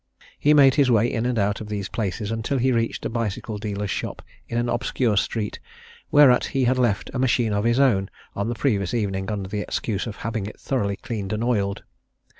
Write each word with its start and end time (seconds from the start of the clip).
He 0.39 0.55
made 0.55 0.73
his 0.73 0.89
way 0.89 1.05
in 1.13 1.27
and 1.27 1.37
out 1.37 1.61
of 1.61 1.67
these 1.69 1.87
places 1.87 2.31
until 2.31 2.57
he 2.57 2.71
reached 2.71 3.05
a 3.05 3.07
bicycle 3.11 3.59
dealer's 3.59 3.91
shop 3.91 4.23
in 4.49 4.57
an 4.57 4.67
obscure 4.67 5.15
street, 5.15 5.59
whereat 6.09 6.43
he 6.45 6.63
had 6.63 6.79
left 6.79 7.11
a 7.13 7.19
machine 7.19 7.53
of 7.53 7.65
his 7.65 7.79
own 7.79 8.09
on 8.35 8.49
the 8.49 8.55
previous 8.55 8.95
evening 8.95 9.29
under 9.29 9.47
the 9.47 9.61
excuse 9.61 10.07
of 10.07 10.15
having 10.25 10.47
it 10.47 10.59
thoroughly 10.59 10.95
cleaned 10.95 11.31
and 11.33 11.43
oiled. 11.43 11.83